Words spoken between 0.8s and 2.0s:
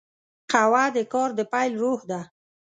د کار د پیل روح